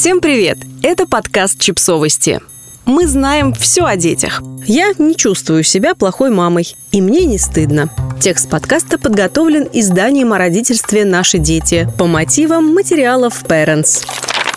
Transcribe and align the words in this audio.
Всем 0.00 0.22
привет! 0.22 0.56
Это 0.82 1.06
подкаст 1.06 1.60
«Чипсовости». 1.60 2.40
Мы 2.86 3.06
знаем 3.06 3.52
все 3.52 3.84
о 3.84 3.96
детях. 3.96 4.42
Я 4.64 4.94
не 4.96 5.14
чувствую 5.14 5.62
себя 5.62 5.94
плохой 5.94 6.30
мамой, 6.30 6.74
и 6.90 7.02
мне 7.02 7.26
не 7.26 7.36
стыдно. 7.36 7.90
Текст 8.18 8.48
подкаста 8.48 8.96
подготовлен 8.96 9.68
изданием 9.74 10.32
о 10.32 10.38
родительстве 10.38 11.04
«Наши 11.04 11.36
дети» 11.36 11.86
по 11.98 12.06
мотивам 12.06 12.72
материалов 12.72 13.44
Parents. 13.44 14.06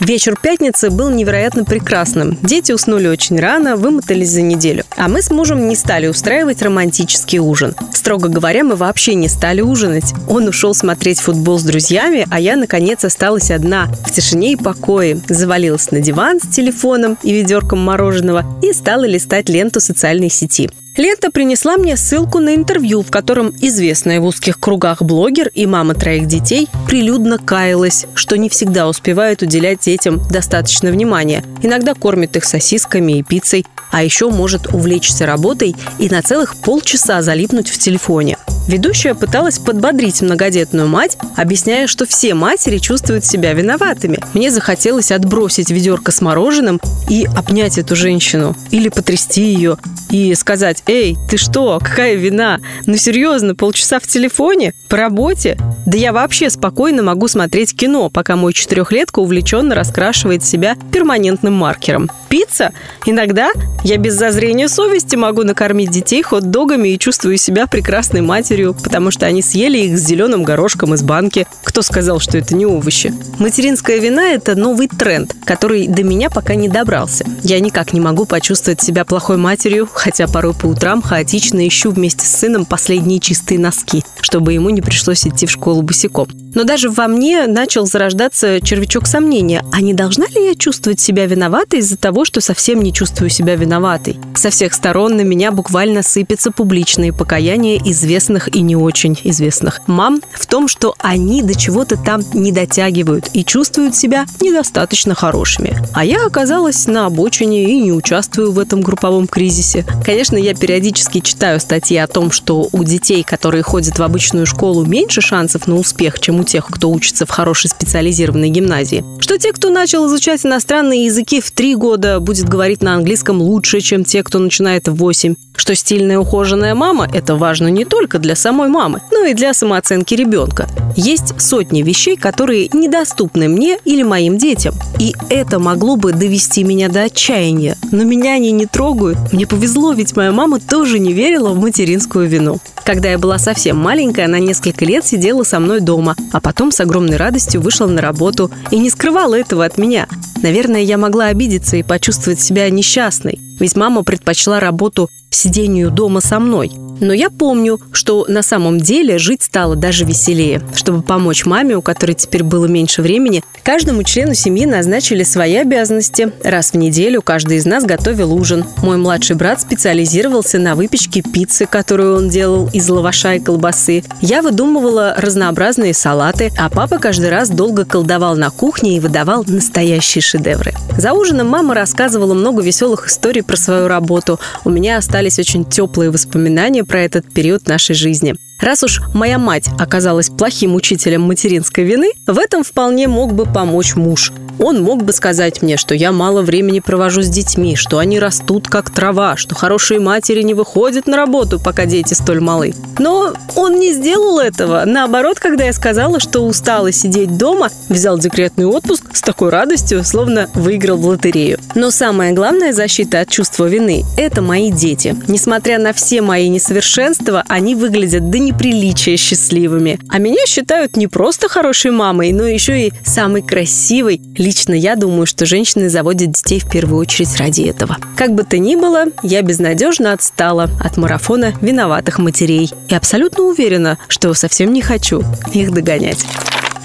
Вечер 0.00 0.36
пятницы 0.40 0.90
был 0.90 1.10
невероятно 1.10 1.64
прекрасным. 1.64 2.36
Дети 2.42 2.72
уснули 2.72 3.06
очень 3.06 3.38
рано, 3.38 3.76
вымотались 3.76 4.30
за 4.30 4.42
неделю. 4.42 4.84
А 4.96 5.08
мы 5.08 5.22
с 5.22 5.30
мужем 5.30 5.68
не 5.68 5.76
стали 5.76 6.08
устраивать 6.08 6.62
романтический 6.62 7.38
ужин. 7.38 7.74
Строго 7.92 8.28
говоря, 8.28 8.64
мы 8.64 8.74
вообще 8.74 9.14
не 9.14 9.28
стали 9.28 9.60
ужинать. 9.60 10.12
Он 10.28 10.48
ушел 10.48 10.74
смотреть 10.74 11.20
футбол 11.20 11.58
с 11.58 11.62
друзьями, 11.62 12.26
а 12.30 12.40
я, 12.40 12.56
наконец, 12.56 13.04
осталась 13.04 13.50
одна, 13.50 13.86
в 14.04 14.10
тишине 14.10 14.52
и 14.52 14.56
покое. 14.56 15.20
Завалилась 15.28 15.90
на 15.90 16.00
диван 16.00 16.40
с 16.40 16.48
телефоном 16.48 17.16
и 17.22 17.32
ведерком 17.32 17.78
мороженого 17.78 18.44
и 18.62 18.72
стала 18.72 19.04
листать 19.04 19.48
ленту 19.48 19.80
социальной 19.80 20.28
сети. 20.28 20.70
Лента 20.96 21.32
принесла 21.32 21.76
мне 21.76 21.96
ссылку 21.96 22.38
на 22.38 22.54
интервью, 22.54 23.02
в 23.02 23.10
котором 23.10 23.52
известная 23.60 24.20
в 24.20 24.24
узких 24.24 24.60
кругах 24.60 25.02
блогер 25.02 25.50
и 25.52 25.66
мама 25.66 25.94
троих 25.94 26.26
детей 26.26 26.68
прилюдно 26.86 27.38
каялась, 27.38 28.06
что 28.14 28.38
не 28.38 28.48
всегда 28.48 28.88
успевает 28.88 29.42
уделять 29.42 29.80
детям 29.80 30.22
достаточно 30.30 30.92
внимания. 30.92 31.44
Иногда 31.62 31.94
кормит 31.94 32.36
их 32.36 32.44
сосисками 32.44 33.18
и 33.18 33.22
пиццей, 33.24 33.66
а 33.90 34.04
еще 34.04 34.30
может 34.30 34.72
увлечься 34.72 35.26
работой 35.26 35.74
и 35.98 36.08
на 36.08 36.22
целых 36.22 36.54
полчаса 36.56 37.22
залипнуть 37.22 37.70
в 37.70 37.78
телефоне. 37.78 38.38
Ведущая 38.68 39.14
пыталась 39.14 39.58
подбодрить 39.58 40.22
многодетную 40.22 40.88
мать, 40.88 41.18
объясняя, 41.36 41.86
что 41.86 42.06
все 42.06 42.34
матери 42.34 42.78
чувствуют 42.78 43.24
себя 43.24 43.52
виноватыми. 43.52 44.20
Мне 44.32 44.50
захотелось 44.50 45.10
отбросить 45.12 45.70
ведерко 45.70 46.12
с 46.12 46.20
мороженым 46.20 46.80
и 47.08 47.26
обнять 47.36 47.78
эту 47.78 47.94
женщину. 47.94 48.56
Или 48.70 48.88
потрясти 48.88 49.42
ее 49.42 49.76
и 50.14 50.32
сказать, 50.36 50.84
эй, 50.86 51.16
ты 51.28 51.36
что, 51.36 51.80
какая 51.82 52.14
вина? 52.14 52.60
Ну 52.86 52.96
серьезно, 52.96 53.56
полчаса 53.56 53.98
в 53.98 54.06
телефоне? 54.06 54.72
По 54.88 54.96
работе? 54.96 55.58
Да 55.86 55.98
я 55.98 56.12
вообще 56.12 56.48
спокойно 56.48 57.02
могу 57.02 57.28
смотреть 57.28 57.76
кино, 57.76 58.08
пока 58.08 58.36
мой 58.36 58.52
четырехлетка 58.54 59.18
увлеченно 59.18 59.74
раскрашивает 59.74 60.44
себя 60.44 60.76
перманентным 60.92 61.52
маркером. 61.52 62.10
Пицца? 62.28 62.72
Иногда 63.04 63.50
я 63.84 63.98
без 63.98 64.14
зазрения 64.14 64.68
совести 64.68 65.14
могу 65.14 65.42
накормить 65.42 65.90
детей 65.90 66.22
хот-догами 66.22 66.88
и 66.88 66.98
чувствую 66.98 67.36
себя 67.36 67.66
прекрасной 67.66 68.22
матерью, 68.22 68.74
потому 68.74 69.10
что 69.10 69.26
они 69.26 69.42
съели 69.42 69.78
их 69.78 69.98
с 69.98 70.02
зеленым 70.02 70.42
горошком 70.42 70.94
из 70.94 71.02
банки. 71.02 71.46
Кто 71.62 71.82
сказал, 71.82 72.18
что 72.18 72.38
это 72.38 72.54
не 72.54 72.64
овощи? 72.64 73.12
Материнская 73.38 73.98
вина– 73.98 74.28
это 74.32 74.54
новый 74.54 74.88
тренд, 74.88 75.36
который 75.44 75.86
до 75.86 76.02
меня 76.02 76.30
пока 76.30 76.54
не 76.54 76.68
добрался. 76.68 77.26
Я 77.42 77.60
никак 77.60 77.92
не 77.92 78.00
могу 78.00 78.24
почувствовать 78.24 78.80
себя 78.80 79.04
плохой 79.04 79.36
матерью, 79.36 79.88
хотя 79.92 80.26
порой 80.26 80.54
по 80.54 80.66
утрам 80.66 81.02
хаотично 81.02 81.66
ищу 81.68 81.90
вместе 81.90 82.26
с 82.26 82.30
сыном 82.30 82.64
последние 82.64 83.20
чистые 83.20 83.58
носки, 83.58 84.02
чтобы 84.22 84.54
ему 84.54 84.70
не 84.70 84.80
пришлось 84.80 85.26
идти 85.26 85.46
в 85.46 85.50
школу 85.50 85.73
школу 85.74 85.82
босиком. 85.82 86.28
Но 86.54 86.64
даже 86.64 86.88
во 86.88 87.08
мне 87.08 87.46
начал 87.46 87.84
зарождаться 87.84 88.60
червячок 88.60 89.06
сомнения, 89.06 89.64
а 89.72 89.80
не 89.80 89.92
должна 89.92 90.26
ли 90.26 90.46
я 90.46 90.54
чувствовать 90.54 91.00
себя 91.00 91.26
виноватой 91.26 91.80
из-за 91.80 91.96
того, 91.96 92.24
что 92.24 92.40
совсем 92.40 92.80
не 92.80 92.92
чувствую 92.92 93.28
себя 93.28 93.56
виноватой? 93.56 94.18
Со 94.36 94.50
всех 94.50 94.72
сторон 94.72 95.16
на 95.16 95.22
меня 95.22 95.50
буквально 95.50 96.02
сыпятся 96.02 96.52
публичные 96.52 97.12
покаяния 97.12 97.80
известных 97.84 98.54
и 98.54 98.60
не 98.60 98.76
очень 98.76 99.18
известных 99.24 99.80
мам 99.88 100.20
в 100.32 100.46
том, 100.46 100.68
что 100.68 100.94
они 100.98 101.42
до 101.42 101.58
чего-то 101.58 101.96
там 101.96 102.22
не 102.32 102.52
дотягивают 102.52 103.30
и 103.32 103.44
чувствуют 103.44 103.96
себя 103.96 104.26
недостаточно 104.40 105.14
хорошими. 105.14 105.76
А 105.92 106.04
я 106.04 106.24
оказалась 106.24 106.86
на 106.86 107.06
обочине 107.06 107.64
и 107.64 107.80
не 107.80 107.92
участвую 107.92 108.52
в 108.52 108.58
этом 108.60 108.80
групповом 108.80 109.26
кризисе. 109.26 109.84
Конечно, 110.04 110.36
я 110.36 110.54
периодически 110.54 111.20
читаю 111.20 111.58
статьи 111.58 111.96
о 111.96 112.06
том, 112.06 112.30
что 112.30 112.68
у 112.70 112.84
детей, 112.84 113.24
которые 113.24 113.62
ходят 113.62 113.98
в 113.98 114.02
обычную 114.02 114.46
школу, 114.46 114.84
меньше 114.84 115.20
шансов 115.20 115.63
на 115.66 115.76
успех, 115.76 116.20
чем 116.20 116.40
у 116.40 116.44
тех, 116.44 116.66
кто 116.66 116.90
учится 116.90 117.26
в 117.26 117.30
хорошей 117.30 117.70
специализированной 117.70 118.48
гимназии. 118.48 119.04
Что 119.20 119.38
те, 119.38 119.52
кто 119.52 119.70
начал 119.70 120.06
изучать 120.06 120.44
иностранные 120.44 121.06
языки 121.06 121.40
в 121.40 121.50
три 121.50 121.74
года, 121.74 122.20
будет 122.20 122.48
говорить 122.48 122.82
на 122.82 122.94
английском 122.94 123.40
лучше, 123.40 123.80
чем 123.80 124.04
те, 124.04 124.22
кто 124.22 124.38
начинает 124.38 124.88
в 124.88 124.94
восемь. 124.94 125.34
Что 125.56 125.74
стильная 125.74 126.18
ухоженная 126.18 126.74
мама– 126.74 127.08
это 127.12 127.36
важно 127.36 127.68
не 127.68 127.84
только 127.84 128.18
для 128.18 128.34
самой 128.34 128.68
мамы, 128.68 129.00
но 129.12 129.24
и 129.24 129.34
для 129.34 129.54
самооценки 129.54 130.14
ребенка. 130.14 130.68
Есть 130.96 131.40
сотни 131.40 131.82
вещей, 131.82 132.16
которые 132.16 132.68
недоступны 132.72 133.48
мне 133.48 133.78
или 133.84 134.02
моим 134.02 134.36
детям. 134.36 134.74
И 134.98 135.14
это 135.30 135.58
могло 135.58 135.96
бы 135.96 136.12
довести 136.12 136.64
меня 136.64 136.88
до 136.88 137.04
отчаяния. 137.04 137.76
Но 137.92 138.04
меня 138.04 138.32
они 138.34 138.50
не 138.50 138.66
трогают. 138.66 139.18
Мне 139.32 139.46
повезло, 139.46 139.92
ведь 139.92 140.16
моя 140.16 140.32
мама 140.32 140.60
тоже 140.60 140.98
не 140.98 141.12
верила 141.12 141.50
в 141.50 141.60
материнскую 141.60 142.28
вину. 142.28 142.58
Когда 142.84 143.10
я 143.10 143.18
была 143.18 143.38
совсем 143.38 143.78
маленькая, 143.78 144.26
она 144.26 144.38
несколько 144.38 144.84
лет 144.84 145.06
сидела 145.06 145.42
со 145.54 145.60
мной 145.60 145.80
дома, 145.80 146.16
а 146.32 146.40
потом 146.40 146.72
с 146.72 146.80
огромной 146.80 147.16
радостью 147.16 147.60
вышла 147.60 147.86
на 147.86 148.02
работу 148.02 148.50
и 148.72 148.78
не 148.80 148.90
скрывала 148.90 149.38
этого 149.38 149.64
от 149.64 149.78
меня. 149.78 150.08
Наверное, 150.42 150.80
я 150.80 150.98
могла 150.98 151.26
обидеться 151.26 151.76
и 151.76 151.84
почувствовать 151.84 152.40
себя 152.40 152.68
несчастной, 152.70 153.38
ведь 153.60 153.76
мама 153.76 154.02
предпочла 154.02 154.58
работу 154.58 155.08
сидению 155.30 155.92
дома 155.92 156.20
со 156.20 156.40
мной– 156.40 156.72
но 157.00 157.12
я 157.12 157.30
помню, 157.30 157.80
что 157.92 158.24
на 158.28 158.42
самом 158.42 158.80
деле 158.80 159.18
жить 159.18 159.42
стало 159.42 159.76
даже 159.76 160.04
веселее. 160.04 160.62
Чтобы 160.74 161.02
помочь 161.02 161.44
маме, 161.46 161.76
у 161.76 161.82
которой 161.82 162.14
теперь 162.14 162.42
было 162.42 162.66
меньше 162.66 163.02
времени, 163.02 163.42
каждому 163.62 164.02
члену 164.02 164.34
семьи 164.34 164.66
назначили 164.66 165.22
свои 165.22 165.56
обязанности. 165.56 166.32
Раз 166.42 166.72
в 166.72 166.74
неделю 166.76 167.22
каждый 167.22 167.58
из 167.58 167.66
нас 167.66 167.84
готовил 167.84 168.32
ужин. 168.32 168.64
Мой 168.82 168.96
младший 168.96 169.36
брат 169.36 169.60
специализировался 169.60 170.58
на 170.58 170.74
выпечке 170.74 171.22
пиццы, 171.22 171.66
которую 171.66 172.16
он 172.16 172.28
делал 172.28 172.68
из 172.72 172.88
лаваша 172.88 173.34
и 173.34 173.40
колбасы. 173.40 174.04
Я 174.20 174.42
выдумывала 174.42 175.14
разнообразные 175.16 175.94
салаты, 175.94 176.52
а 176.58 176.68
папа 176.68 176.98
каждый 176.98 177.30
раз 177.30 177.48
долго 177.48 177.84
колдовал 177.84 178.36
на 178.36 178.50
кухне 178.50 178.96
и 178.96 179.00
выдавал 179.00 179.44
настоящие 179.46 180.22
шедевры. 180.22 180.74
За 180.96 181.12
ужином 181.12 181.48
мама 181.48 181.74
рассказывала 181.74 182.34
много 182.34 182.62
веселых 182.62 183.08
историй 183.08 183.42
про 183.42 183.56
свою 183.56 183.88
работу. 183.88 184.38
У 184.64 184.70
меня 184.70 184.96
остались 184.96 185.38
очень 185.38 185.64
теплые 185.64 186.10
воспоминания 186.10 186.83
про 186.84 187.02
этот 187.02 187.32
период 187.32 187.66
нашей 187.66 187.94
жизни. 187.94 188.34
Раз 188.60 188.82
уж 188.82 189.02
моя 189.12 189.38
мать 189.38 189.68
оказалась 189.78 190.30
плохим 190.30 190.74
учителем 190.74 191.22
материнской 191.22 191.84
вины, 191.84 192.12
в 192.26 192.38
этом 192.38 192.64
вполне 192.64 193.08
мог 193.08 193.34
бы 193.34 193.46
помочь 193.46 193.94
муж. 193.94 194.32
Он 194.58 194.82
мог 194.82 195.02
бы 195.02 195.12
сказать 195.12 195.62
мне, 195.62 195.76
что 195.76 195.94
я 195.94 196.12
мало 196.12 196.42
времени 196.42 196.80
провожу 196.80 197.22
с 197.22 197.28
детьми, 197.28 197.76
что 197.76 197.98
они 197.98 198.20
растут 198.20 198.68
как 198.68 198.90
трава, 198.90 199.36
что 199.36 199.54
хорошие 199.54 199.98
матери 200.00 200.42
не 200.42 200.54
выходят 200.54 201.06
на 201.06 201.16
работу, 201.16 201.58
пока 201.58 201.86
дети 201.86 202.14
столь 202.14 202.40
малы. 202.40 202.74
Но 202.98 203.34
он 203.56 203.78
не 203.78 203.92
сделал 203.92 204.38
этого. 204.38 204.84
Наоборот, 204.86 205.40
когда 205.40 205.64
я 205.64 205.72
сказала, 205.72 206.20
что 206.20 206.40
устала 206.40 206.92
сидеть 206.92 207.36
дома, 207.36 207.70
взял 207.88 208.18
декретный 208.18 208.66
отпуск 208.66 209.04
с 209.12 209.20
такой 209.20 209.50
радостью, 209.50 210.04
словно 210.04 210.48
выиграл 210.54 210.98
в 210.98 211.06
лотерею. 211.06 211.58
Но 211.74 211.90
самая 211.90 212.32
главная 212.32 212.72
защита 212.72 213.20
от 213.20 213.28
чувства 213.28 213.66
вины– 213.66 214.04
это 214.16 214.40
мои 214.40 214.70
дети. 214.70 215.16
Несмотря 215.26 215.78
на 215.78 215.92
все 215.92 216.22
мои 216.22 216.48
несовершенства, 216.48 217.42
они 217.48 217.74
выглядят 217.74 218.30
до 218.30 218.38
неприличия 218.54 219.16
счастливыми. 219.16 219.98
А 220.08 220.18
меня 220.18 220.46
считают 220.46 220.96
не 220.96 221.06
просто 221.06 221.48
хорошей 221.48 221.90
мамой, 221.90 222.32
но 222.32 222.44
еще 222.44 222.86
и 222.86 222.92
самой 223.04 223.42
красивой. 223.42 224.20
Лично 224.36 224.74
я 224.74 224.96
думаю, 224.96 225.26
что 225.26 225.46
женщины 225.46 225.88
заводят 225.88 226.32
детей 226.32 226.60
в 226.60 226.70
первую 226.70 227.00
очередь 227.00 227.36
ради 227.36 227.62
этого. 227.62 227.98
Как 228.16 228.34
бы 228.34 228.44
то 228.44 228.58
ни 228.58 228.76
было, 228.76 229.06
я 229.22 229.42
безнадежно 229.42 230.12
отстала 230.12 230.70
от 230.80 230.96
марафона 230.96 231.54
виноватых 231.60 232.18
матерей. 232.18 232.70
И 232.88 232.94
абсолютно 232.94 233.44
уверена, 233.44 233.98
что 234.08 234.32
совсем 234.34 234.72
не 234.72 234.82
хочу 234.82 235.22
их 235.52 235.72
догонять. 235.72 236.24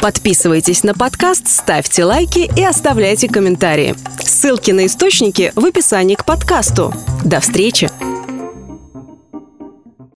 Подписывайтесь 0.00 0.84
на 0.84 0.94
подкаст, 0.94 1.48
ставьте 1.48 2.04
лайки 2.04 2.50
и 2.56 2.62
оставляйте 2.62 3.28
комментарии. 3.28 3.94
Ссылки 4.22 4.70
на 4.70 4.86
источники 4.86 5.52
в 5.56 5.64
описании 5.64 6.14
к 6.14 6.24
подкасту. 6.24 6.94
До 7.24 7.40
встречи! 7.40 7.90